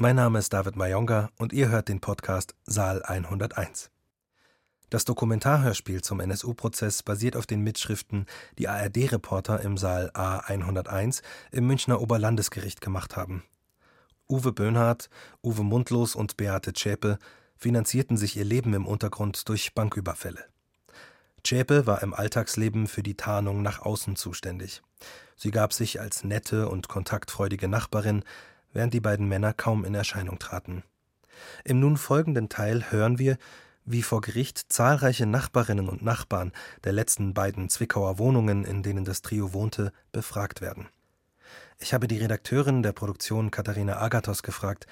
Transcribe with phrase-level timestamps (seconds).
[0.00, 3.90] Mein Name ist David Mayonga und ihr hört den Podcast Saal 101.
[4.90, 8.26] Das Dokumentarhörspiel zum NSU-Prozess basiert auf den Mitschriften,
[8.58, 13.42] die ARD-Reporter im Saal A101 im Münchner Oberlandesgericht gemacht haben.
[14.30, 15.10] Uwe Böhnhardt,
[15.42, 17.18] Uwe Mundlos und Beate Zschäpe
[17.56, 20.44] finanzierten sich ihr Leben im Untergrund durch Banküberfälle.
[21.42, 24.80] Zschäpe war im Alltagsleben für die Tarnung nach außen zuständig.
[25.34, 28.22] Sie gab sich als nette und kontaktfreudige Nachbarin,
[28.72, 30.82] während die beiden Männer kaum in Erscheinung traten.
[31.64, 33.38] Im nun folgenden Teil hören wir,
[33.84, 36.52] wie vor Gericht zahlreiche Nachbarinnen und Nachbarn
[36.84, 40.88] der letzten beiden Zwickauer Wohnungen, in denen das Trio wohnte, befragt werden.
[41.78, 44.86] Ich habe die Redakteurin der Produktion Katharina Agathos gefragt,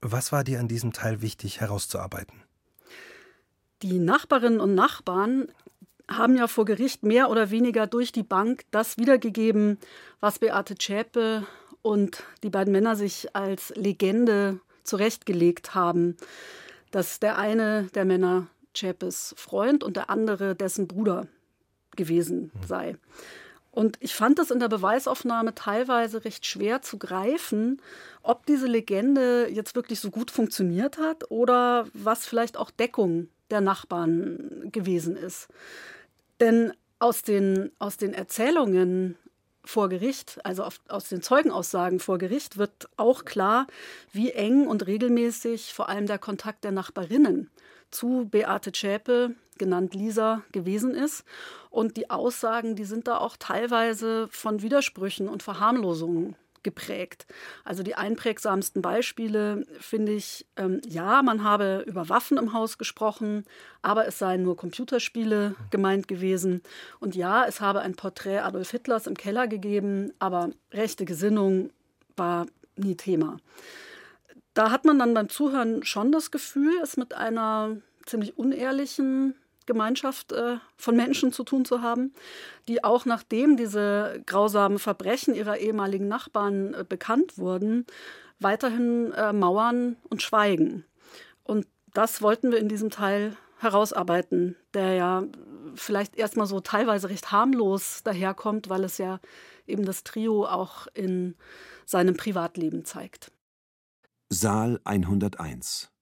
[0.00, 2.42] was war dir an diesem Teil wichtig herauszuarbeiten?
[3.82, 5.48] Die Nachbarinnen und Nachbarn
[6.10, 9.78] haben ja vor Gericht mehr oder weniger durch die Bank das wiedergegeben,
[10.20, 11.46] was Beate Zschäpe
[11.82, 16.16] und die beiden Männer sich als Legende zurechtgelegt haben.
[16.90, 21.26] Dass der eine der Männer Zschäpes Freund und der andere dessen Bruder
[21.96, 22.66] gewesen hm.
[22.66, 22.96] sei.
[23.70, 27.80] Und ich fand es in der Beweisaufnahme teilweise recht schwer zu greifen,
[28.22, 33.62] ob diese Legende jetzt wirklich so gut funktioniert hat oder was vielleicht auch Deckung der
[33.62, 35.48] Nachbarn gewesen ist.
[36.38, 39.16] Denn aus den, aus den Erzählungen
[39.64, 43.66] vor Gericht, also auf, aus den Zeugenaussagen vor Gericht, wird auch klar,
[44.12, 47.50] wie eng und regelmäßig vor allem der Kontakt der Nachbarinnen
[47.90, 51.24] zu Beate Zschäpe, genannt Lisa, gewesen ist.
[51.70, 57.26] Und die Aussagen, die sind da auch teilweise von Widersprüchen und Verharmlosungen geprägt.
[57.64, 63.44] Also die einprägsamsten Beispiele finde ich, ähm, ja, man habe über Waffen im Haus gesprochen,
[63.82, 66.62] aber es seien nur Computerspiele gemeint gewesen.
[67.00, 71.70] Und ja, es habe ein Porträt Adolf Hitlers im Keller gegeben, aber rechte Gesinnung
[72.16, 73.38] war nie Thema.
[74.54, 79.34] Da hat man dann beim Zuhören schon das Gefühl, es mit einer ziemlich unehrlichen
[79.66, 82.12] Gemeinschaft äh, von Menschen zu tun zu haben,
[82.68, 87.86] die auch nachdem diese grausamen Verbrechen ihrer ehemaligen Nachbarn äh, bekannt wurden,
[88.40, 90.84] weiterhin äh, mauern und schweigen.
[91.44, 95.24] Und das wollten wir in diesem Teil herausarbeiten, der ja
[95.74, 99.20] vielleicht erstmal so teilweise recht harmlos daherkommt, weil es ja
[99.66, 101.36] eben das Trio auch in
[101.86, 103.30] seinem Privatleben zeigt.
[104.28, 105.92] Saal 101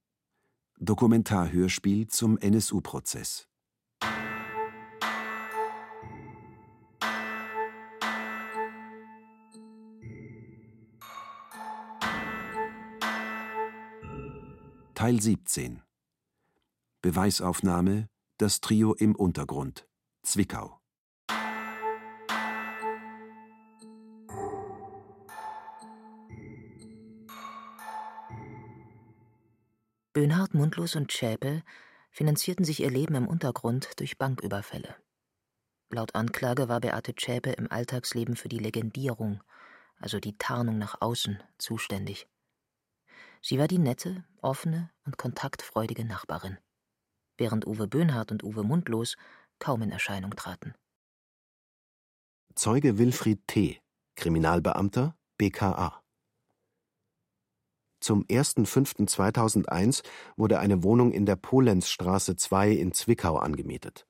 [0.78, 3.49] Dokumentarhörspiel zum NSU-Prozess
[15.00, 15.80] Teil 17
[17.00, 19.88] Beweisaufnahme Das Trio im Untergrund
[20.22, 20.78] Zwickau
[30.12, 31.62] Böhnhardt, Mundlos und Schäpe
[32.10, 34.96] finanzierten sich ihr Leben im Untergrund durch Banküberfälle.
[35.88, 39.42] Laut Anklage war Beate Schäpe im Alltagsleben für die Legendierung,
[39.98, 42.28] also die Tarnung nach außen, zuständig.
[43.42, 46.58] Sie war die nette, offene und kontaktfreudige Nachbarin,
[47.38, 49.16] während Uwe Böhnhardt und Uwe Mundlos
[49.58, 50.74] kaum in Erscheinung traten.
[52.54, 53.80] Zeuge Wilfried T.,
[54.16, 56.02] Kriminalbeamter, BKA.
[58.00, 60.02] Zum 1.5.2001
[60.36, 64.06] wurde eine Wohnung in der Polenzstraße 2 in Zwickau angemietet.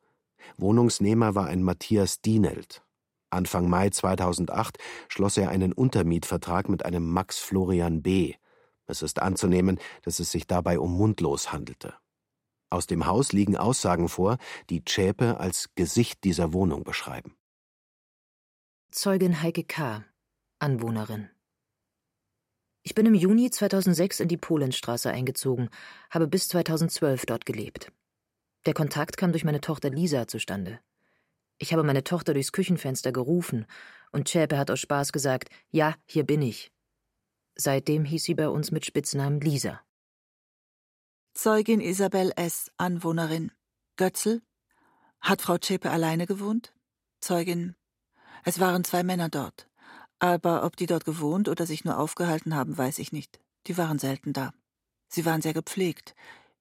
[0.56, 2.82] Wohnungsnehmer war ein Matthias Dienelt.
[3.30, 8.34] Anfang Mai 2008 schloss er einen Untermietvertrag mit einem Max Florian B.,
[8.90, 11.94] es ist anzunehmen, dass es sich dabei um Mundlos handelte.
[12.70, 17.36] Aus dem Haus liegen Aussagen vor, die Zschäpe als Gesicht dieser Wohnung beschreiben.
[18.92, 20.04] Zeugin Heike K.,
[20.58, 21.30] Anwohnerin.
[22.82, 25.68] Ich bin im Juni 2006 in die Polenstraße eingezogen,
[26.10, 27.92] habe bis 2012 dort gelebt.
[28.66, 30.80] Der Kontakt kam durch meine Tochter Lisa zustande.
[31.58, 33.66] Ich habe meine Tochter durchs Küchenfenster gerufen
[34.12, 36.72] und Zschäpe hat aus Spaß gesagt: Ja, hier bin ich.
[37.56, 39.80] Seitdem hieß sie bei uns mit Spitznamen Lisa.
[41.34, 43.52] Zeugin Isabel S., Anwohnerin.
[43.96, 44.42] Götzl?
[45.20, 46.74] Hat Frau Zschäpe alleine gewohnt?
[47.20, 47.76] Zeugin.
[48.44, 49.68] Es waren zwei Männer dort.
[50.18, 53.40] Aber ob die dort gewohnt oder sich nur aufgehalten haben, weiß ich nicht.
[53.66, 54.52] Die waren selten da.
[55.08, 56.14] Sie waren sehr gepflegt,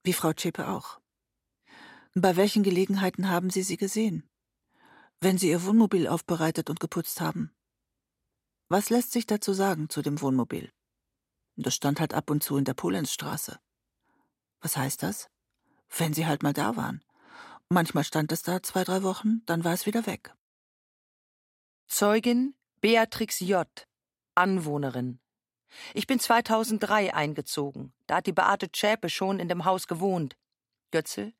[0.03, 0.99] wie Frau Zschäpe auch.
[2.13, 4.27] Bei welchen Gelegenheiten haben Sie sie gesehen?
[5.21, 7.51] Wenn Sie Ihr Wohnmobil aufbereitet und geputzt haben.
[8.69, 10.71] Was lässt sich dazu sagen zu dem Wohnmobil?
[11.61, 13.59] Das stand halt ab und zu in der Polenzstraße.
[14.61, 15.29] Was heißt das?
[15.89, 17.03] Wenn sie halt mal da waren.
[17.67, 20.33] Manchmal stand es da zwei, drei Wochen, dann war es wieder weg.
[21.87, 23.67] Zeugin Beatrix J.,
[24.35, 25.19] Anwohnerin.
[25.93, 27.93] Ich bin 2003 eingezogen.
[28.07, 30.37] Da hat die Beate Zschäpe schon in dem Haus gewohnt.
[30.91, 31.33] Götzel,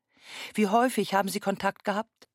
[0.54, 2.30] wie häufig haben Sie Kontakt gehabt?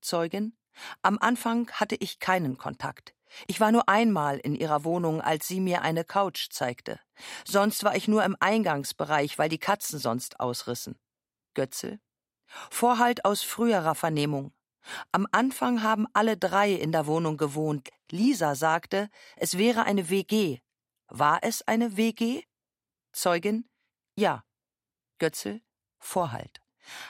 [0.00, 0.56] Zeugin,
[1.02, 3.14] am Anfang hatte ich keinen Kontakt.
[3.46, 6.98] Ich war nur einmal in ihrer Wohnung, als sie mir eine Couch zeigte.
[7.44, 10.98] Sonst war ich nur im Eingangsbereich, weil die Katzen sonst ausrissen.
[11.54, 12.00] Götze.
[12.70, 14.52] Vorhalt aus früherer Vernehmung.
[15.12, 17.90] Am Anfang haben alle drei in der Wohnung gewohnt.
[18.10, 20.58] Lisa sagte, es wäre eine WG.
[21.08, 22.42] War es eine WG?
[23.12, 23.68] Zeugin?
[24.16, 24.44] Ja.
[25.18, 25.60] Götze?
[25.98, 26.60] Vorhalt.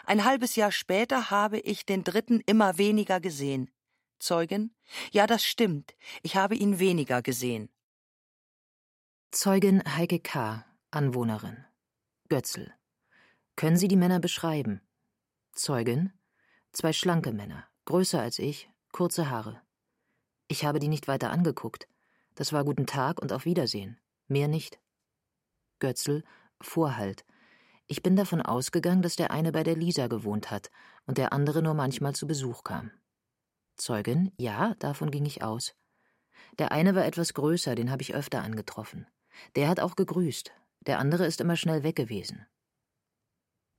[0.05, 3.71] Ein halbes Jahr später habe ich den dritten immer weniger gesehen.
[4.21, 4.75] Zeugin?
[5.11, 5.95] Ja, das stimmt.
[6.23, 7.71] Ich habe ihn weniger gesehen.
[9.33, 11.65] Zeugin Heike K., Anwohnerin.
[12.29, 12.73] Götzl.
[13.57, 14.81] Können Sie die Männer beschreiben?
[15.53, 16.13] Zeugin?
[16.73, 19.61] Zwei schlanke Männer, größer als ich, kurze Haare.
[20.49, 21.89] Ich habe die nicht weiter angeguckt.
[22.35, 23.99] Das war guten Tag und auf Wiedersehen.
[24.29, 24.79] Mehr nicht.
[25.79, 26.23] Götzl,
[26.61, 27.25] Vorhalt.
[27.87, 30.71] Ich bin davon ausgegangen, dass der eine bei der Lisa gewohnt hat
[31.07, 32.93] und der andere nur manchmal zu Besuch kam.
[33.81, 35.75] Zeugin, ja, davon ging ich aus.
[36.59, 39.07] Der eine war etwas größer, den habe ich öfter angetroffen.
[39.57, 40.53] Der hat auch gegrüßt.
[40.81, 42.47] Der andere ist immer schnell weg gewesen.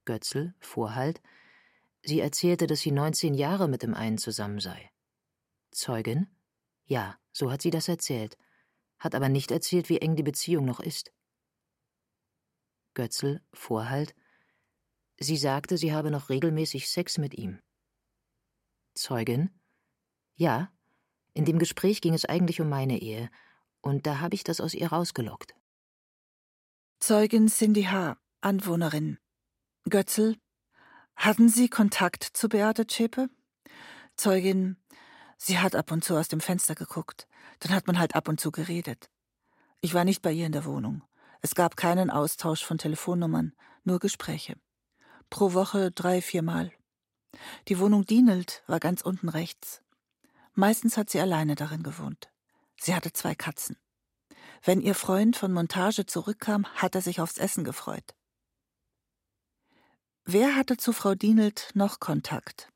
[0.05, 1.21] Götzl, Vorhalt.
[2.03, 4.89] Sie erzählte, dass sie 19 Jahre mit dem einen zusammen sei.
[5.69, 6.27] Zeugin?
[6.85, 8.37] Ja, so hat sie das erzählt,
[8.97, 11.13] hat aber nicht erzählt, wie eng die Beziehung noch ist.
[12.95, 14.15] Götzl, Vorhalt.
[15.19, 17.61] Sie sagte, sie habe noch regelmäßig Sex mit ihm.
[18.95, 19.60] Zeugin?
[20.41, 20.71] Ja,
[21.35, 23.29] in dem Gespräch ging es eigentlich um meine Ehe,
[23.79, 25.53] und da habe ich das aus ihr rausgelockt.
[26.99, 29.19] Zeugin Cindy H., Anwohnerin.
[29.87, 30.35] Götzl,
[31.15, 33.29] hatten Sie Kontakt zu Beate Zschäpe?
[34.15, 34.77] Zeugin,
[35.37, 37.27] sie hat ab und zu aus dem Fenster geguckt.
[37.59, 39.11] Dann hat man halt ab und zu geredet.
[39.79, 41.03] Ich war nicht bei ihr in der Wohnung.
[41.41, 43.53] Es gab keinen Austausch von Telefonnummern,
[43.83, 44.55] nur Gespräche.
[45.29, 46.71] Pro Woche drei, viermal.
[47.67, 49.83] Die Wohnung Dienelt war ganz unten rechts.
[50.53, 52.29] Meistens hat sie alleine darin gewohnt.
[52.79, 53.77] Sie hatte zwei Katzen.
[54.63, 58.15] Wenn ihr Freund von Montage zurückkam, hat er sich aufs Essen gefreut.
[60.25, 62.69] Wer hatte zu Frau Dienelt noch Kontakt?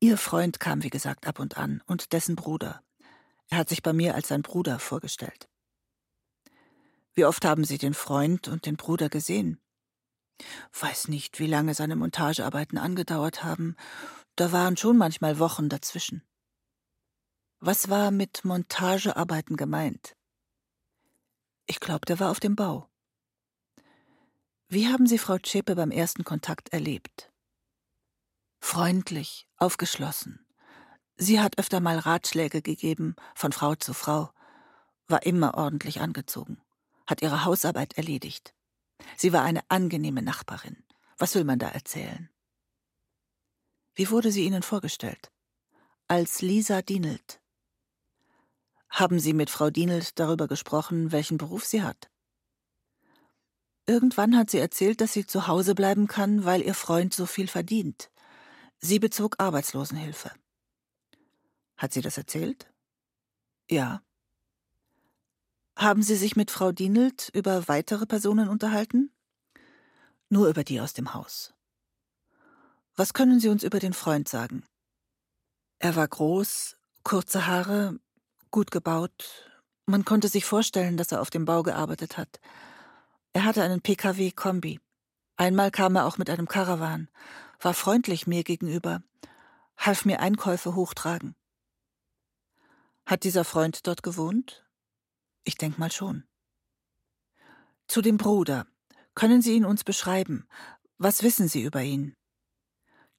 [0.00, 2.82] Ihr Freund kam, wie gesagt, ab und an und dessen Bruder.
[3.48, 5.48] Er hat sich bei mir als sein Bruder vorgestellt.
[7.14, 9.60] Wie oft haben Sie den Freund und den Bruder gesehen?
[10.78, 13.76] Weiß nicht, wie lange seine Montagearbeiten angedauert haben.
[14.36, 16.22] Da waren schon manchmal Wochen dazwischen.
[17.66, 20.18] Was war mit Montagearbeiten gemeint?
[21.64, 22.90] Ich glaube, der war auf dem Bau.
[24.68, 27.32] Wie haben Sie Frau Zschäpe beim ersten Kontakt erlebt?
[28.60, 30.46] Freundlich, aufgeschlossen.
[31.16, 34.28] Sie hat öfter mal Ratschläge gegeben, von Frau zu Frau,
[35.08, 36.60] war immer ordentlich angezogen,
[37.06, 38.54] hat ihre Hausarbeit erledigt.
[39.16, 40.84] Sie war eine angenehme Nachbarin.
[41.16, 42.28] Was will man da erzählen?
[43.94, 45.32] Wie wurde sie Ihnen vorgestellt?
[46.08, 47.40] Als Lisa Dienelt.
[48.94, 52.12] Haben Sie mit Frau Dienelt darüber gesprochen, welchen Beruf sie hat?
[53.86, 57.48] Irgendwann hat sie erzählt, dass sie zu Hause bleiben kann, weil ihr Freund so viel
[57.48, 58.08] verdient.
[58.78, 60.30] Sie bezog Arbeitslosenhilfe.
[61.76, 62.72] Hat sie das erzählt?
[63.68, 64.00] Ja.
[65.76, 69.12] Haben Sie sich mit Frau Dienelt über weitere Personen unterhalten?
[70.28, 71.52] Nur über die aus dem Haus.
[72.94, 74.62] Was können Sie uns über den Freund sagen?
[75.80, 77.98] Er war groß, kurze Haare,
[78.54, 79.50] gut gebaut.
[79.84, 82.38] Man konnte sich vorstellen, dass er auf dem Bau gearbeitet hat.
[83.32, 84.78] Er hatte einen PKW-Kombi.
[85.36, 87.10] Einmal kam er auch mit einem Karawan,
[87.60, 89.02] war freundlich mir gegenüber,
[89.76, 91.34] half mir Einkäufe hochtragen.
[93.06, 94.64] Hat dieser Freund dort gewohnt?
[95.42, 96.22] Ich denk mal schon.
[97.88, 98.68] Zu dem Bruder.
[99.16, 100.46] Können Sie ihn uns beschreiben?
[100.96, 102.14] Was wissen Sie über ihn?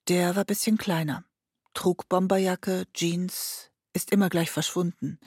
[0.08, 1.26] Der war bisschen kleiner,
[1.74, 5.20] trug Bomberjacke, Jeans, ist immer gleich verschwunden.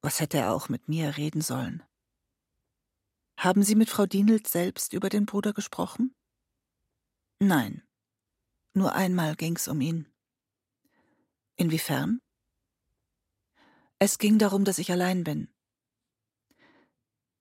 [0.00, 1.82] Was hätte er auch mit mir reden sollen?
[3.36, 6.14] Haben Sie mit Frau Dienelt selbst über den Bruder gesprochen?
[7.40, 7.82] Nein.
[8.72, 10.06] Nur einmal ging's um ihn.
[11.56, 12.20] Inwiefern?
[13.98, 15.52] Es ging darum, dass ich allein bin.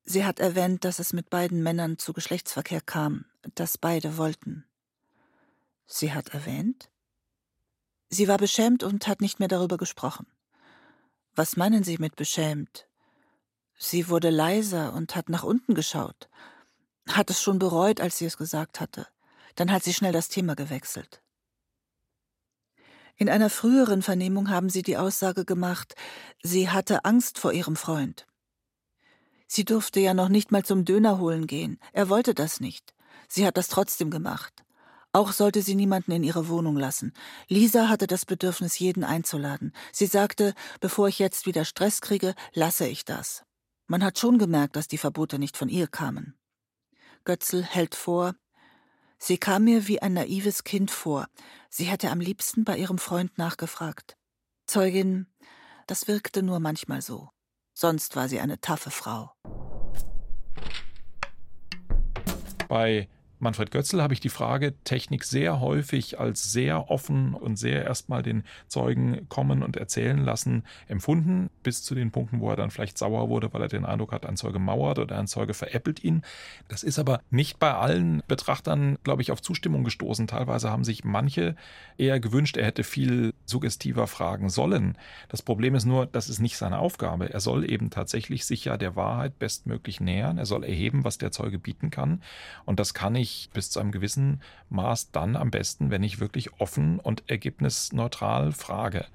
[0.03, 4.65] Sie hat erwähnt, dass es mit beiden Männern zu Geschlechtsverkehr kam, dass beide wollten.
[5.85, 6.89] Sie hat erwähnt?
[8.09, 10.25] Sie war beschämt und hat nicht mehr darüber gesprochen.
[11.37, 12.87] Was meinen Sie mit beschämt?
[13.77, 16.29] Sie wurde leiser und hat nach unten geschaut.
[17.07, 19.07] Hat es schon bereut, als sie es gesagt hatte.
[19.53, 21.21] Dann hat sie schnell das Thema gewechselt.
[23.17, 25.93] In einer früheren Vernehmung haben Sie die Aussage gemacht,
[26.41, 28.25] sie hatte Angst vor ihrem Freund.
[29.45, 31.79] Sie durfte ja noch nicht mal zum Döner holen gehen.
[31.93, 32.95] Er wollte das nicht.
[33.27, 34.63] Sie hat das trotzdem gemacht.
[35.17, 37.11] Auch sollte sie niemanden in ihre Wohnung lassen.
[37.47, 39.73] Lisa hatte das Bedürfnis, jeden einzuladen.
[39.91, 43.43] Sie sagte, bevor ich jetzt wieder Stress kriege, lasse ich das.
[43.87, 46.37] Man hat schon gemerkt, dass die Verbote nicht von ihr kamen.
[47.25, 48.35] Götzl hält vor,
[49.17, 51.25] sie kam mir wie ein naives Kind vor.
[51.71, 54.17] Sie hätte am liebsten bei ihrem Freund nachgefragt.
[54.67, 55.25] Zeugin,
[55.87, 57.31] das wirkte nur manchmal so.
[57.73, 59.31] Sonst war sie eine taffe Frau.
[62.67, 67.83] Bei Manfred Götzl habe ich die Frage Technik sehr häufig als sehr offen und sehr
[67.85, 72.71] erstmal den Zeugen kommen und erzählen lassen empfunden, bis zu den Punkten, wo er dann
[72.71, 76.03] vielleicht sauer wurde, weil er den Eindruck hat, ein Zeuge mauert oder ein Zeuge veräppelt
[76.03, 76.23] ihn.
[76.67, 80.25] Das ist aber nicht bei allen Betrachtern, glaube ich, auf Zustimmung gestoßen.
[80.25, 81.55] Teilweise haben sich manche
[81.97, 84.97] eher gewünscht, er hätte viel suggestiver fragen sollen.
[85.29, 87.31] Das Problem ist nur, das ist nicht seine Aufgabe.
[87.31, 90.39] Er soll eben tatsächlich sich ja der Wahrheit bestmöglich nähern.
[90.39, 92.23] Er soll erheben, was der Zeuge bieten kann.
[92.65, 96.19] Und das kann ich ich bis zu einem gewissen Maß dann am besten, wenn ich
[96.19, 99.05] wirklich offen und ergebnisneutral frage.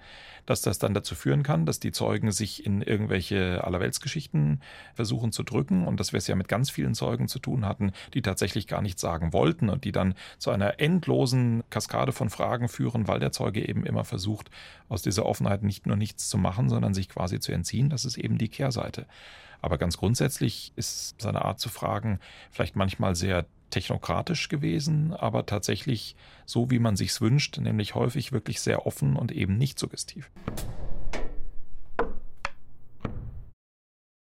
[0.45, 4.61] Dass das dann dazu führen kann, dass die Zeugen sich in irgendwelche Allerweltsgeschichten
[4.95, 7.93] versuchen zu drücken und dass wir es ja mit ganz vielen Zeugen zu tun hatten,
[8.13, 12.69] die tatsächlich gar nichts sagen wollten und die dann zu einer endlosen Kaskade von Fragen
[12.69, 14.51] führen, weil der Zeuge eben immer versucht,
[14.89, 17.89] aus dieser Offenheit nicht nur nichts zu machen, sondern sich quasi zu entziehen.
[17.89, 19.07] Das ist eben die Kehrseite.
[19.63, 22.19] Aber ganz grundsätzlich ist seine Art zu fragen
[22.51, 26.15] vielleicht manchmal sehr technokratisch gewesen, aber tatsächlich
[26.47, 30.31] so, wie man sich's wünscht, nämlich häufig wirklich sehr offen und eben nicht suggestiv.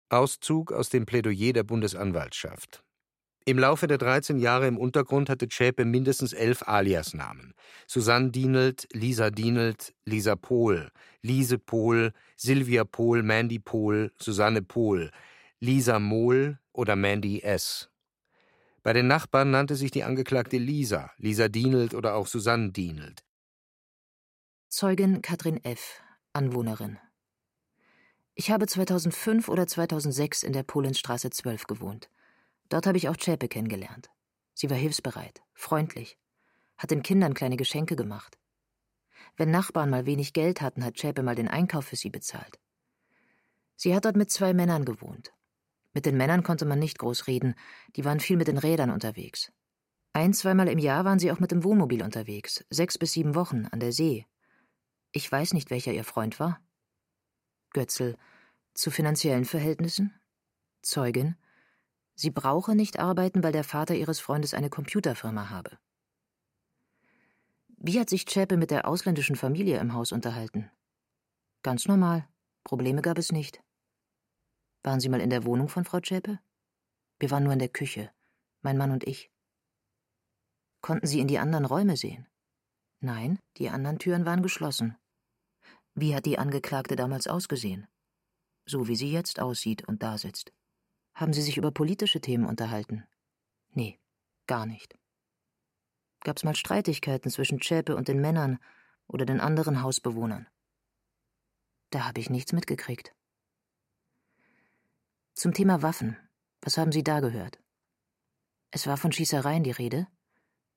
[0.09, 2.83] Auszug aus dem Plädoyer der Bundesanwaltschaft.
[3.45, 7.53] Im Laufe der 13 Jahre im Untergrund hatte Zschäpe mindestens elf Aliasnamen.
[7.87, 15.11] Susanne Dienelt, Lisa Dienelt, Lisa Pohl, Lise Pohl, Silvia Pohl, Mandy Pohl, Susanne Pohl,
[15.59, 17.89] Lisa Mohl oder Mandy S.
[18.83, 23.23] Bei den Nachbarn nannte sich die Angeklagte Lisa, Lisa Dienelt oder auch Susanne Dienelt.
[24.67, 26.01] Zeugin Katrin F.,
[26.33, 26.99] Anwohnerin.
[28.35, 32.09] Ich habe 2005 oder 2006 in der Polenstraße 12 gewohnt.
[32.67, 34.09] Dort habe ich auch Zschäpe kennengelernt.
[34.53, 36.17] Sie war hilfsbereit, freundlich,
[36.77, 38.37] hat den Kindern kleine Geschenke gemacht.
[39.37, 42.59] Wenn Nachbarn mal wenig Geld hatten, hat Zschäpe mal den Einkauf für sie bezahlt.
[43.77, 45.31] Sie hat dort mit zwei Männern gewohnt.
[45.93, 47.55] Mit den Männern konnte man nicht groß reden,
[47.95, 49.51] die waren viel mit den Rädern unterwegs.
[50.13, 53.65] Ein, zweimal im Jahr waren sie auch mit dem Wohnmobil unterwegs, sechs bis sieben Wochen
[53.67, 54.27] an der See.
[55.11, 56.59] Ich weiß nicht, welcher ihr Freund war.
[57.71, 58.17] Götzl,
[58.73, 60.13] zu finanziellen Verhältnissen?
[60.81, 61.35] Zeugin,
[62.15, 65.77] sie brauche nicht arbeiten, weil der Vater ihres Freundes eine Computerfirma habe.
[67.77, 70.71] Wie hat sich Zschäpe mit der ausländischen Familie im Haus unterhalten?
[71.63, 72.27] Ganz normal.
[72.63, 73.61] Probleme gab es nicht.
[74.83, 76.39] Waren Sie mal in der Wohnung von Frau Zschäpe?
[77.19, 78.11] Wir waren nur in der Küche,
[78.61, 79.31] mein Mann und ich.
[80.81, 82.27] Konnten Sie in die anderen Räume sehen?
[82.99, 84.97] Nein, die anderen Türen waren geschlossen.
[85.95, 87.87] Wie hat die Angeklagte damals ausgesehen?
[88.65, 90.51] So wie sie jetzt aussieht und da sitzt.
[91.15, 93.05] Haben Sie sich über politische Themen unterhalten?
[93.69, 93.99] Nee,
[94.47, 94.97] gar nicht.
[96.21, 98.57] Gab's mal Streitigkeiten zwischen Zschäpe und den Männern
[99.07, 100.47] oder den anderen Hausbewohnern?
[101.91, 103.13] Da habe ich nichts mitgekriegt.
[105.35, 106.15] Zum Thema Waffen.
[106.61, 107.59] Was haben Sie da gehört?
[108.69, 110.07] Es war von Schießereien die Rede?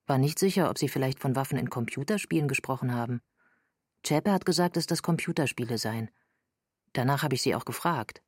[0.07, 3.21] War nicht sicher, ob Sie vielleicht von Waffen in Computerspielen gesprochen haben.
[4.03, 6.11] Zschäpe hat gesagt, dass das Computerspiele seien.
[6.95, 8.23] Danach habe ich sie auch gefragt.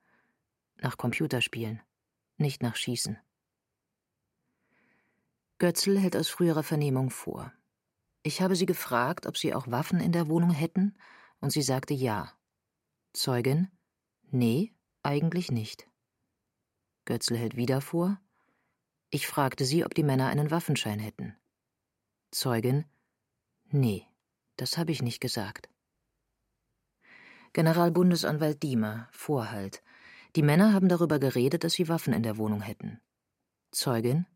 [0.77, 1.81] Nach Computerspielen,
[2.37, 3.19] nicht nach Schießen.
[5.59, 7.53] Götzl hält aus früherer Vernehmung vor.
[8.23, 10.97] Ich habe sie gefragt, ob sie auch Waffen in der Wohnung hätten,
[11.41, 12.33] und sie sagte ja.
[13.13, 13.71] Zeugin?
[14.31, 15.89] Nee, eigentlich nicht.
[17.09, 18.21] Götzl hält wieder vor.
[19.09, 21.35] Ich fragte sie, ob die Männer einen Waffenschein hätten.
[22.31, 22.85] Zeugin:
[23.71, 24.07] Nee,
[24.57, 25.71] das habe ich nicht gesagt.
[27.55, 29.83] Generalbundesanwalt Diemer, Vorhalt.
[30.37, 33.01] Die Männer haben darüber geredet, dass sie Waffen in der Wohnung hätten.
[33.71, 34.27] Zeugin: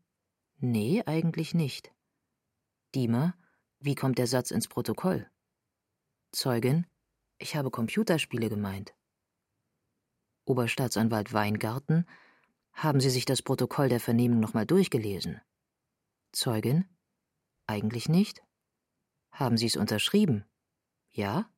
[0.57, 1.93] Nee, eigentlich nicht.
[2.95, 3.35] Diemer:
[3.81, 5.29] Wie kommt der Satz ins Protokoll?
[6.31, 6.87] Zeugin:
[7.37, 8.95] Ich habe Computerspiele gemeint.
[10.45, 12.07] Oberstaatsanwalt Weingarten
[12.73, 15.39] haben Sie sich das Protokoll der Vernehmung nochmal durchgelesen?
[16.31, 16.85] Zeugin?
[17.67, 18.43] Eigentlich nicht.
[19.31, 20.45] Haben Sie es unterschrieben?
[21.11, 21.49] Ja?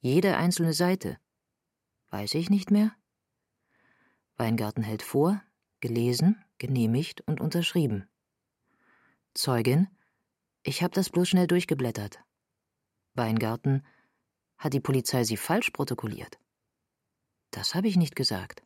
[0.00, 1.18] Jede einzelne Seite?
[2.10, 2.94] Weiß ich nicht mehr?
[4.36, 5.42] Weingarten hält vor,
[5.80, 8.08] gelesen, genehmigt und unterschrieben.
[9.34, 9.88] Zeugin?
[10.64, 12.20] Ich habe das bloß schnell durchgeblättert.
[13.14, 13.86] Weingarten,
[14.58, 16.38] hat die Polizei Sie falsch protokolliert?
[17.50, 18.62] Das habe ich nicht gesagt.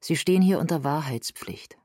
[0.00, 1.78] Sie stehen hier unter Wahrheitspflicht.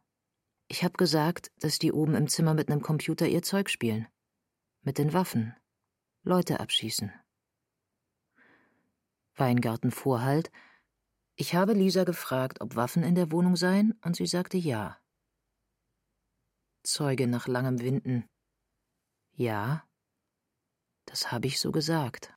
[0.68, 4.08] Ich habe gesagt, dass die oben im Zimmer mit einem Computer ihr Zeug spielen.
[4.82, 5.56] Mit den Waffen.
[6.24, 7.12] Leute abschießen.
[9.36, 10.51] Weingarten Vorhalt.
[11.36, 14.98] Ich habe Lisa gefragt, ob Waffen in der Wohnung seien, und sie sagte ja.
[16.84, 18.30] Zeuge nach langem Winden.
[19.34, 19.84] Ja,
[21.06, 22.34] das habe ich so gesagt.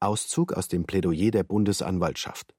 [0.00, 2.54] Auszug aus dem Plädoyer der Bundesanwaltschaft.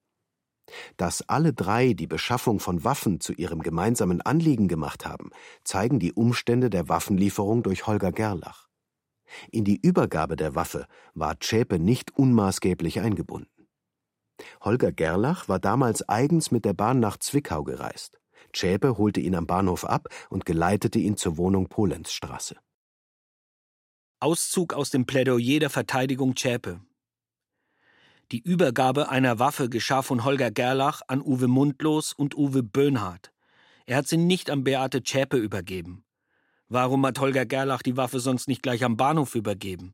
[0.98, 5.32] Dass alle drei die Beschaffung von Waffen zu ihrem gemeinsamen Anliegen gemacht haben,
[5.64, 8.70] zeigen die Umstände der Waffenlieferung durch Holger Gerlach.
[9.52, 13.68] In die Übergabe der Waffe war Zschäpe nicht unmaßgeblich eingebunden.
[14.62, 18.20] Holger Gerlach war damals eigens mit der Bahn nach Zwickau gereist.
[18.52, 22.56] Zschäpe holte ihn am Bahnhof ab und geleitete ihn zur Wohnung Polenzstraße.
[24.20, 26.80] Auszug aus dem Plädoyer der Verteidigung Zschäpe.
[28.32, 33.32] Die Übergabe einer Waffe geschah von Holger Gerlach an Uwe Mundlos und Uwe Böhnhardt.
[33.86, 36.04] Er hat sie nicht an Beate Zschäpe übergeben.
[36.70, 39.94] Warum hat Holger Gerlach die Waffe sonst nicht gleich am Bahnhof übergeben?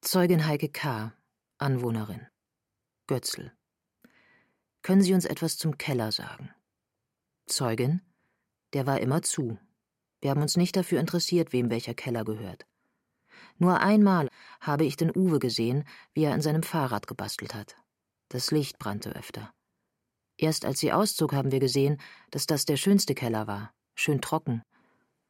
[0.00, 1.12] Zeugin Heike K.,
[1.58, 2.26] Anwohnerin.
[3.06, 3.52] Götzl.
[4.82, 6.50] Können Sie uns etwas zum Keller sagen?
[7.46, 8.00] Zeugin,
[8.72, 9.58] der war immer zu.
[10.20, 12.66] Wir haben uns nicht dafür interessiert, wem welcher Keller gehört.
[13.60, 14.28] Nur einmal
[14.60, 17.76] habe ich den Uwe gesehen, wie er an seinem Fahrrad gebastelt hat.
[18.30, 19.52] Das Licht brannte öfter.
[20.38, 22.00] Erst als sie auszog, haben wir gesehen,
[22.30, 24.62] dass das der schönste Keller war, schön trocken.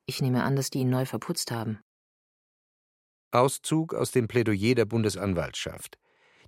[0.06, 1.80] Ich nehme an, dass die ihn neu verputzt haben.
[3.32, 5.98] Auszug aus dem Plädoyer der Bundesanwaltschaft.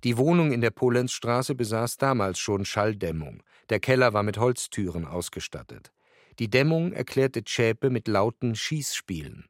[0.05, 3.43] Die Wohnung in der Polenzstraße besaß damals schon Schalldämmung.
[3.69, 5.91] Der Keller war mit Holztüren ausgestattet.
[6.39, 9.49] Die Dämmung erklärte Zschäpe mit lauten Schießspielen.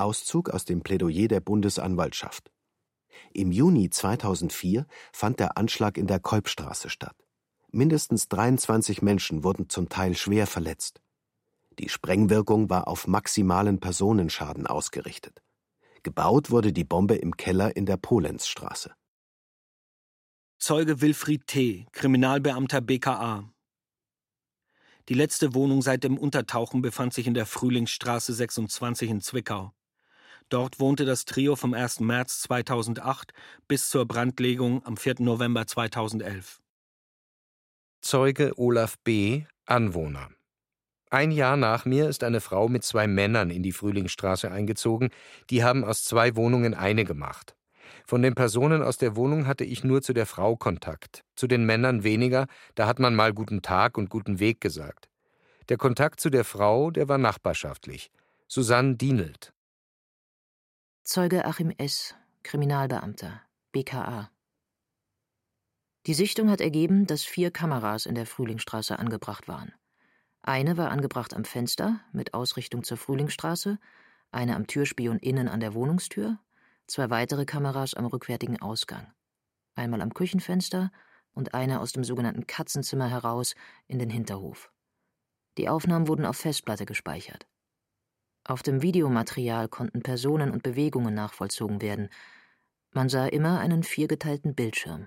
[0.00, 2.50] Auszug aus dem Plädoyer der Bundesanwaltschaft.
[3.32, 7.16] Im Juni 2004 fand der Anschlag in der Kolbstraße statt.
[7.70, 11.00] Mindestens 23 Menschen wurden zum Teil schwer verletzt.
[11.78, 15.40] Die Sprengwirkung war auf maximalen Personenschaden ausgerichtet.
[16.02, 18.92] Gebaut wurde die Bombe im Keller in der Polenzstraße.
[20.58, 23.50] Zeuge Wilfried T., Kriminalbeamter BKA.
[25.08, 29.72] Die letzte Wohnung seit dem Untertauchen befand sich in der Frühlingsstraße 26 in Zwickau.
[30.50, 32.00] Dort wohnte das Trio vom 1.
[32.00, 33.32] März 2008
[33.68, 35.20] bis zur Brandlegung am 4.
[35.20, 36.60] November 2011.
[38.00, 40.28] Zeuge Olaf B., Anwohner.
[41.08, 45.10] Ein Jahr nach mir ist eine Frau mit zwei Männern in die Frühlingsstraße eingezogen,
[45.50, 47.54] die haben aus zwei Wohnungen eine gemacht.
[48.04, 51.64] Von den Personen aus der Wohnung hatte ich nur zu der Frau Kontakt, zu den
[51.64, 55.08] Männern weniger, da hat man mal guten Tag und guten Weg gesagt.
[55.68, 58.10] Der Kontakt zu der Frau, der war nachbarschaftlich.
[58.48, 59.52] Susanne Dienelt.
[61.02, 64.30] Zeuge Achim S., Kriminalbeamter, BKA.
[66.06, 69.72] Die Sichtung hat ergeben, dass vier Kameras in der Frühlingsstraße angebracht waren.
[70.42, 73.78] Eine war angebracht am Fenster mit Ausrichtung zur Frühlingsstraße,
[74.30, 76.38] eine am Türspion innen an der Wohnungstür,
[76.86, 79.12] zwei weitere Kameras am rückwärtigen Ausgang.
[79.74, 80.92] Einmal am Küchenfenster
[81.32, 83.54] und eine aus dem sogenannten Katzenzimmer heraus
[83.88, 84.70] in den Hinterhof.
[85.58, 87.48] Die Aufnahmen wurden auf Festplatte gespeichert.
[88.50, 92.10] Auf dem Videomaterial konnten Personen und Bewegungen nachvollzogen werden.
[92.90, 95.06] Man sah immer einen viergeteilten Bildschirm.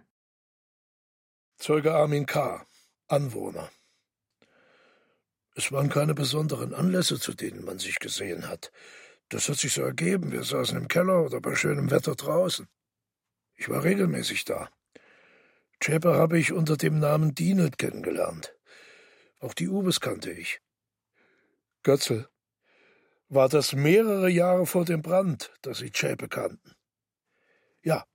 [1.58, 2.66] Zeuge Armin K.,
[3.10, 3.70] Anwohner.
[5.56, 8.72] Es waren keine besonderen Anlässe, zu denen man sich gesehen hat.
[9.28, 10.32] Das hat sich so ergeben.
[10.32, 12.66] Wir saßen im Keller oder bei schönem Wetter draußen.
[13.56, 14.70] Ich war regelmäßig da.
[15.82, 18.56] Zschäpe habe ich unter dem Namen Dienet kennengelernt.
[19.42, 20.62] Auch die Ubes kannte ich.
[21.84, 22.30] Götzel,
[23.34, 26.74] war das mehrere Jahre vor dem Brand, dass Sie Zschäpe kannten.
[27.84, 28.06] Ja,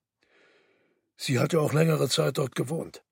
[1.16, 3.04] sie hatte auch längere Zeit dort gewohnt.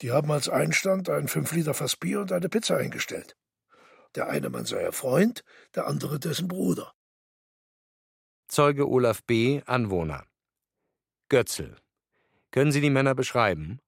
[0.00, 3.36] Die haben als Einstand ein fünf Liter Fass Bier und eine Pizza eingestellt.
[4.14, 5.42] Der eine Mann sei ihr Freund,
[5.74, 6.92] der andere dessen Bruder.
[8.48, 10.26] Zeuge Olaf B., Anwohner.
[11.28, 11.76] Götzl.
[12.50, 13.80] Können Sie die Männer beschreiben?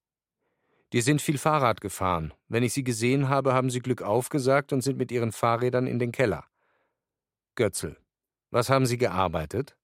[0.93, 2.33] Die sind viel Fahrrad gefahren.
[2.49, 5.99] Wenn ich sie gesehen habe, haben sie Glück aufgesagt und sind mit ihren Fahrrädern in
[5.99, 6.47] den Keller.
[7.55, 7.97] Götzl.
[8.51, 9.77] Was haben Sie gearbeitet?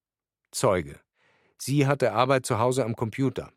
[0.50, 1.00] Zeuge.
[1.58, 3.52] Sie hatte Arbeit zu Hause am Computer.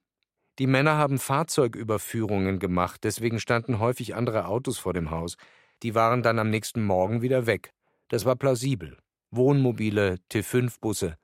[0.60, 5.36] Die Männer haben Fahrzeugüberführungen gemacht, deswegen standen häufig andere Autos vor dem Haus.
[5.82, 7.74] Die waren dann am nächsten Morgen wieder weg.
[8.10, 8.98] Das war plausibel.
[9.32, 11.18] Wohnmobile, T5-Busse.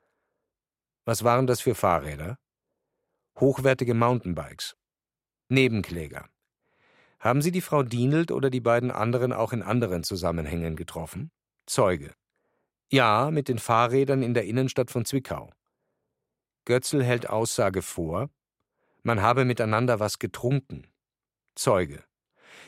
[1.05, 2.39] Was waren das für Fahrräder?
[3.39, 4.75] Hochwertige Mountainbikes.
[5.47, 6.27] Nebenkläger.
[7.19, 11.31] Haben Sie die Frau Dienelt oder die beiden anderen auch in anderen Zusammenhängen getroffen?
[11.65, 12.13] Zeuge.
[12.91, 15.51] Ja, mit den Fahrrädern in der Innenstadt von Zwickau.
[16.65, 18.29] Götzl hält Aussage vor,
[19.03, 20.87] man habe miteinander was getrunken.
[21.55, 22.03] Zeuge.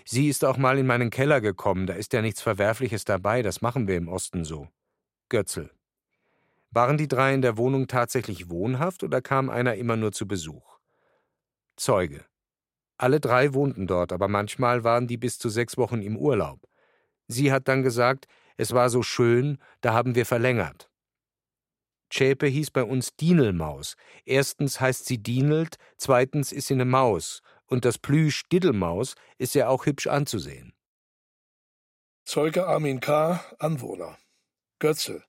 [0.05, 3.61] Sie ist auch mal in meinen Keller gekommen, da ist ja nichts Verwerfliches dabei, das
[3.61, 4.67] machen wir im Osten so.
[5.29, 5.71] Götzl.
[6.69, 10.79] Waren die drei in der Wohnung tatsächlich wohnhaft oder kam einer immer nur zu Besuch?
[11.77, 12.25] Zeuge.
[12.97, 16.67] Alle drei wohnten dort, aber manchmal waren die bis zu sechs Wochen im Urlaub.
[17.27, 18.27] Sie hat dann gesagt,
[18.61, 20.87] es war so schön, da haben wir verlängert.
[22.11, 23.95] Zschäpe hieß bei uns Dienelmaus.
[24.23, 27.41] Erstens heißt sie Dienelt, zweitens ist sie eine Maus.
[27.65, 30.73] Und das Plüsch Diddelmaus ist ja auch hübsch anzusehen.
[32.23, 34.19] Zeuge Armin K., Anwohner.
[34.77, 35.23] Götze.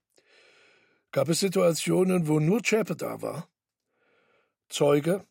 [1.11, 3.49] Gab es Situationen, wo nur Zschäpe da war?
[4.69, 5.27] Zeuge.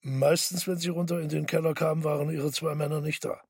[0.00, 3.42] Meistens, wenn sie runter in den Keller kamen, waren ihre zwei Männer nicht da.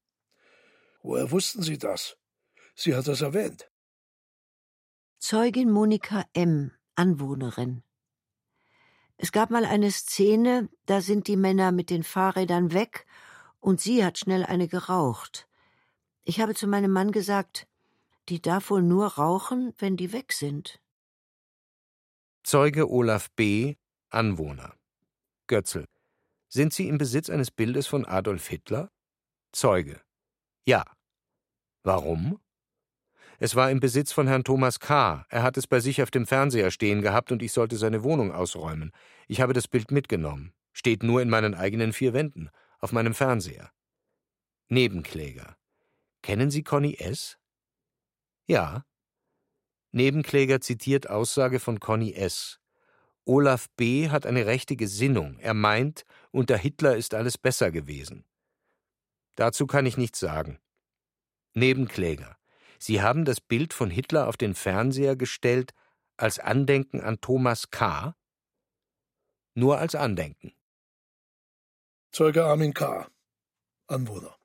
[1.00, 2.18] Woher wussten Sie das?
[2.80, 3.68] Sie hat das erwähnt.
[5.18, 7.82] Zeugin Monika M., Anwohnerin.
[9.16, 13.04] Es gab mal eine Szene, da sind die Männer mit den Fahrrädern weg
[13.58, 15.48] und sie hat schnell eine geraucht.
[16.22, 17.66] Ich habe zu meinem Mann gesagt,
[18.28, 20.80] die darf wohl nur rauchen, wenn die weg sind.
[22.44, 23.74] Zeuge Olaf B.,
[24.08, 24.76] Anwohner.
[25.48, 25.88] Götzl.
[26.48, 28.92] Sind Sie im Besitz eines Bildes von Adolf Hitler?
[29.50, 30.00] Zeuge.
[30.64, 30.84] Ja.
[31.82, 32.38] Warum?
[33.40, 35.24] Es war im Besitz von Herrn Thomas K.
[35.28, 38.32] Er hat es bei sich auf dem Fernseher stehen gehabt und ich sollte seine Wohnung
[38.32, 38.90] ausräumen.
[39.28, 40.52] Ich habe das Bild mitgenommen.
[40.72, 43.70] Steht nur in meinen eigenen vier Wänden, auf meinem Fernseher.
[44.68, 45.56] Nebenkläger.
[46.22, 47.38] Kennen Sie Conny S?
[48.46, 48.84] Ja.
[49.92, 52.58] Nebenkläger zitiert Aussage von Conny S.
[53.24, 54.08] Olaf B.
[54.08, 55.38] hat eine rechte Gesinnung.
[55.38, 58.24] Er meint, unter Hitler ist alles besser gewesen.
[59.36, 60.58] Dazu kann ich nichts sagen.
[61.54, 62.37] Nebenkläger.
[62.78, 65.74] Sie haben das Bild von Hitler auf den Fernseher gestellt
[66.16, 68.14] als Andenken an Thomas K.
[69.54, 70.52] Nur als Andenken.
[72.12, 73.08] Zeuge Armin K.,
[73.86, 74.36] Anwohner.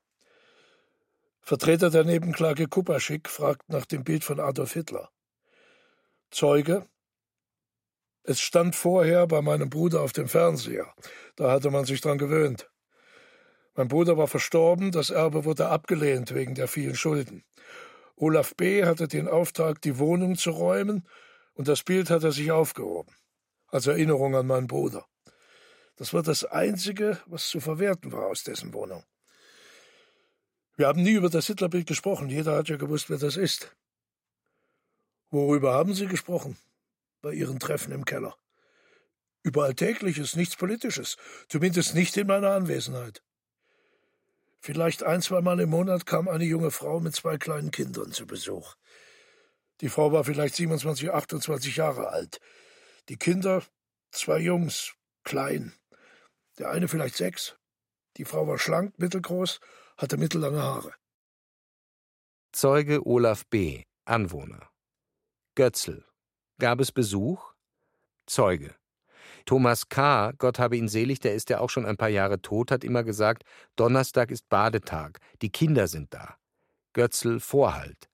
[1.40, 5.10] Vertreter der Nebenklage Kupaschik fragt nach dem Bild von Adolf Hitler.
[6.30, 6.88] Zeuge
[8.22, 10.92] Es stand vorher bei meinem Bruder auf dem Fernseher.
[11.36, 12.70] Da hatte man sich dran gewöhnt.
[13.74, 17.44] Mein Bruder war verstorben, das Erbe wurde abgelehnt wegen der vielen Schulden.
[18.16, 18.84] Olaf B.
[18.84, 21.06] hatte den Auftrag, die Wohnung zu räumen,
[21.54, 23.14] und das Bild hat er sich aufgehoben.
[23.68, 25.06] Als Erinnerung an meinen Bruder.
[25.96, 29.04] Das war das Einzige, was zu verwerten war aus dessen Wohnung.
[30.76, 32.28] Wir haben nie über das Hitlerbild gesprochen.
[32.28, 33.76] Jeder hat ja gewusst, wer das ist.
[35.30, 36.56] Worüber haben Sie gesprochen?
[37.22, 38.36] Bei Ihren Treffen im Keller.
[39.42, 41.16] Über Alltägliches, nichts Politisches.
[41.48, 43.22] Zumindest nicht in meiner Anwesenheit.
[44.64, 48.76] Vielleicht ein, zweimal im Monat kam eine junge Frau mit zwei kleinen Kindern zu Besuch.
[49.82, 52.40] Die Frau war vielleicht 27, 28 Jahre alt.
[53.10, 53.62] Die Kinder,
[54.10, 55.74] zwei Jungs, klein.
[56.58, 57.58] Der eine vielleicht sechs.
[58.16, 59.60] Die Frau war schlank, mittelgroß,
[59.98, 60.94] hatte mittellange Haare.
[62.52, 64.70] Zeuge Olaf B., Anwohner.
[65.56, 66.06] Götzl.
[66.58, 67.52] Gab es Besuch?
[68.24, 68.74] Zeuge.
[69.44, 72.70] Thomas K., Gott habe ihn selig, der ist ja auch schon ein paar Jahre tot,
[72.70, 73.44] hat immer gesagt,
[73.76, 76.36] Donnerstag ist Badetag, die Kinder sind da.
[76.94, 78.08] Götzl Vorhalt.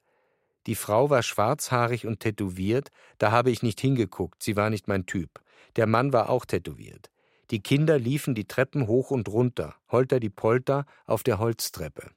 [0.67, 2.89] Die Frau war schwarzhaarig und tätowiert,
[3.19, 5.41] da habe ich nicht hingeguckt, sie war nicht mein Typ.
[5.77, 7.11] Der Mann war auch tätowiert.
[7.51, 12.11] Die Kinder liefen die Treppen hoch und runter, holter die Polter, auf der Holztreppe.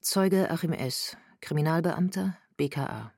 [0.00, 3.12] Zeuge Achim S., Kriminalbeamter, BKA.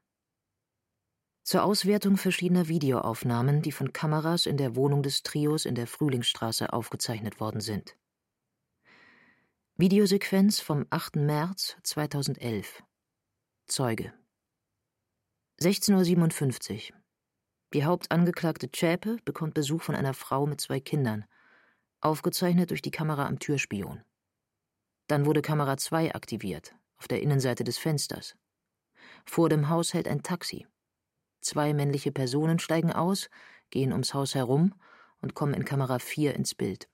[1.44, 6.72] Zur Auswertung verschiedener Videoaufnahmen, die von Kameras in der Wohnung des Trios in der Frühlingsstraße
[6.72, 7.96] aufgezeichnet worden sind.
[9.76, 11.16] Videosequenz vom 8.
[11.16, 12.84] März 2011.
[13.66, 14.12] Zeuge
[15.60, 16.98] 16.57 Uhr.
[17.74, 21.24] Die Hauptangeklagte Zschäpe bekommt Besuch von einer Frau mit zwei Kindern,
[22.00, 24.04] aufgezeichnet durch die Kamera am Türspion.
[25.08, 28.36] Dann wurde Kamera 2 aktiviert, auf der Innenseite des Fensters.
[29.24, 30.66] Vor dem Haus hält ein Taxi.
[31.42, 33.28] Zwei männliche Personen steigen aus,
[33.70, 34.74] gehen ums Haus herum
[35.20, 36.88] und kommen in Kamera 4 ins Bild.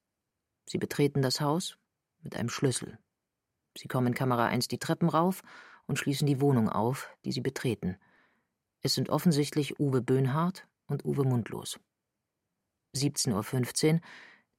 [0.66, 1.76] Sie betreten das Haus
[2.22, 2.98] mit einem Schlüssel.
[3.76, 5.42] Sie kommen in Kamera 1 die Treppen rauf
[5.86, 7.98] und schließen die Wohnung auf, die sie betreten.
[8.80, 11.78] Es sind offensichtlich Uwe Böhnhardt und Uwe Mundlos.
[12.96, 14.00] 17.15 Uhr,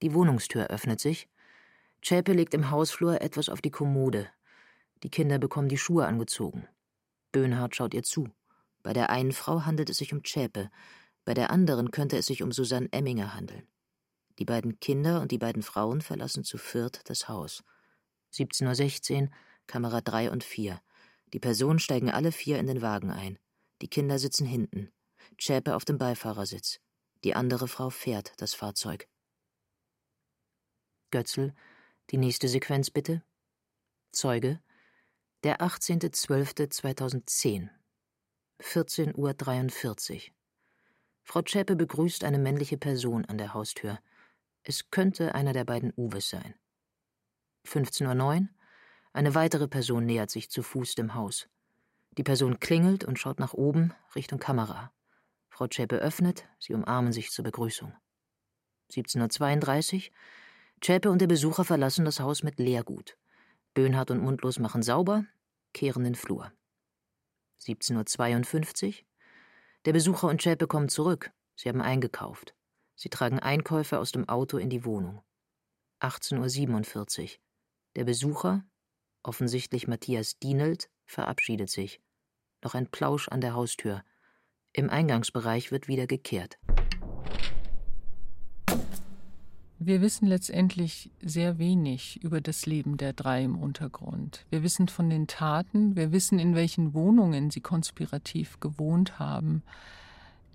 [0.03, 1.27] die Wohnungstür öffnet sich.
[2.01, 4.29] Zschäpe legt im Hausflur etwas auf die Kommode.
[5.01, 6.67] Die Kinder bekommen die Schuhe angezogen.
[7.31, 8.29] Böhnhardt schaut ihr zu.
[8.89, 10.71] Bei der einen Frau handelt es sich um Zschäpe,
[11.23, 13.67] bei der anderen könnte es sich um Susanne Emminger handeln.
[14.39, 17.63] Die beiden Kinder und die beiden Frauen verlassen zu viert das Haus.
[18.33, 19.29] 17.16 Uhr,
[19.67, 20.81] Kamera 3 und 4.
[21.33, 23.37] Die Personen steigen alle vier in den Wagen ein.
[23.83, 24.91] Die Kinder sitzen hinten.
[25.37, 26.79] Zschäpe auf dem Beifahrersitz.
[27.23, 29.07] Die andere Frau fährt das Fahrzeug.
[31.11, 31.53] Götzl,
[32.09, 33.21] Die nächste Sequenz bitte.
[34.11, 34.59] Zeuge.
[35.43, 37.69] Der 18.12.2010.
[38.61, 40.21] 14.43 Uhr.
[41.23, 43.99] Frau Zschäpe begrüßt eine männliche Person an der Haustür.
[44.63, 46.55] Es könnte einer der beiden Uwes sein.
[47.65, 48.47] 15.09 Uhr.
[49.13, 51.47] Eine weitere Person nähert sich zu Fuß dem Haus.
[52.17, 54.91] Die Person klingelt und schaut nach oben, Richtung Kamera.
[55.49, 57.93] Frau Zschäpe öffnet, sie umarmen sich zur Begrüßung.
[58.91, 60.15] 17.32 Uhr.
[60.81, 63.17] Zschäpe und der Besucher verlassen das Haus mit Leergut.
[63.73, 65.25] Böhnhardt und Mundlos machen sauber,
[65.73, 66.51] kehren den Flur.
[67.61, 68.93] 17.52 Uhr.
[69.85, 71.31] Der Besucher und Zschäpe kommen zurück.
[71.55, 72.55] Sie haben eingekauft.
[72.95, 75.21] Sie tragen Einkäufe aus dem Auto in die Wohnung.
[76.01, 77.29] 18.47 Uhr.
[77.95, 78.63] Der Besucher,
[79.23, 82.01] offensichtlich Matthias Dienelt, verabschiedet sich.
[82.63, 84.03] Noch ein Plausch an der Haustür.
[84.73, 86.59] Im Eingangsbereich wird wieder gekehrt.
[89.81, 94.45] Wir wissen letztendlich sehr wenig über das Leben der drei im Untergrund.
[94.49, 99.63] Wir wissen von den Taten, wir wissen, in welchen Wohnungen sie konspirativ gewohnt haben.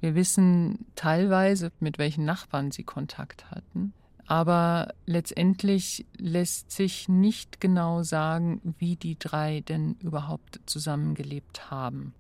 [0.01, 3.95] Wir wissen teilweise, mit welchen Nachbarn sie Kontakt hatten.
[4.27, 12.15] Aber letztendlich lässt sich nicht genau sagen, wie die drei denn überhaupt zusammengelebt haben.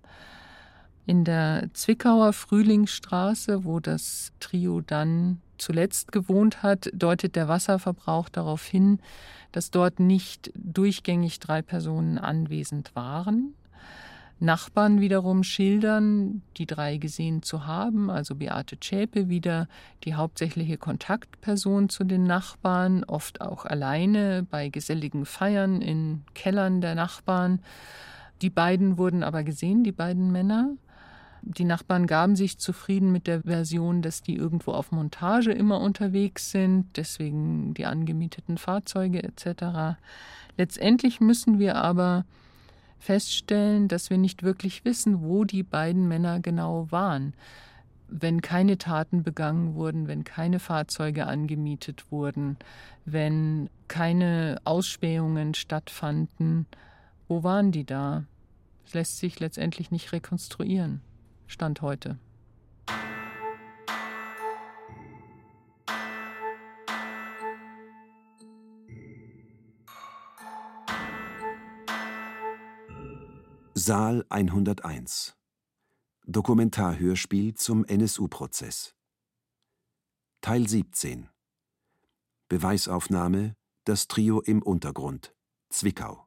[1.06, 8.64] In der Zwickauer Frühlingsstraße, wo das Trio dann zuletzt gewohnt hat, deutet der Wasserverbrauch darauf
[8.64, 8.98] hin,
[9.52, 13.54] dass dort nicht durchgängig drei Personen anwesend waren.
[14.40, 19.68] Nachbarn wiederum schildern, die drei gesehen zu haben, also Beate Zschäpe wieder
[20.04, 26.94] die hauptsächliche Kontaktperson zu den Nachbarn, oft auch alleine bei geselligen Feiern in Kellern der
[26.94, 27.60] Nachbarn.
[28.42, 30.70] Die beiden wurden aber gesehen, die beiden Männer.
[31.46, 36.50] Die Nachbarn gaben sich zufrieden mit der Version, dass die irgendwo auf Montage immer unterwegs
[36.50, 39.98] sind, deswegen die angemieteten Fahrzeuge etc.
[40.56, 42.24] Letztendlich müssen wir aber
[42.98, 47.34] feststellen, dass wir nicht wirklich wissen, wo die beiden Männer genau waren.
[48.08, 52.56] Wenn keine Taten begangen wurden, wenn keine Fahrzeuge angemietet wurden,
[53.04, 56.64] wenn keine Ausspähungen stattfanden,
[57.28, 58.24] wo waren die da?
[58.84, 61.02] Das lässt sich letztendlich nicht rekonstruieren.
[61.46, 62.18] Stand heute.
[73.76, 75.36] Saal 101
[76.26, 78.94] Dokumentarhörspiel zum NSU-Prozess
[80.40, 81.28] Teil 17
[82.48, 85.34] Beweisaufnahme Das Trio im Untergrund.
[85.68, 86.26] Zwickau